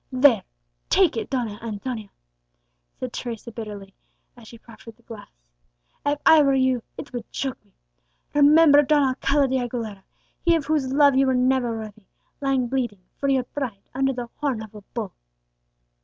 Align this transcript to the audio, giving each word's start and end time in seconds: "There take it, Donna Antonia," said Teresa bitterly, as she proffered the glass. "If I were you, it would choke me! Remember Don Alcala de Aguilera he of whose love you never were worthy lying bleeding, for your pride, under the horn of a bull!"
"There 0.11 0.41
take 0.89 1.15
it, 1.15 1.29
Donna 1.29 1.59
Antonia," 1.61 2.09
said 2.97 3.13
Teresa 3.13 3.51
bitterly, 3.51 3.93
as 4.35 4.47
she 4.47 4.57
proffered 4.57 4.95
the 4.97 5.03
glass. 5.03 5.29
"If 6.03 6.19
I 6.25 6.41
were 6.41 6.55
you, 6.55 6.81
it 6.97 7.13
would 7.13 7.31
choke 7.31 7.63
me! 7.63 7.71
Remember 8.33 8.81
Don 8.81 9.07
Alcala 9.07 9.47
de 9.47 9.59
Aguilera 9.59 10.01
he 10.41 10.55
of 10.55 10.65
whose 10.65 10.91
love 10.91 11.13
you 11.15 11.31
never 11.35 11.69
were 11.69 11.77
worthy 11.83 12.05
lying 12.41 12.67
bleeding, 12.67 13.03
for 13.19 13.29
your 13.29 13.43
pride, 13.43 13.83
under 13.93 14.11
the 14.13 14.27
horn 14.39 14.63
of 14.63 14.73
a 14.73 14.81
bull!" 14.95 15.13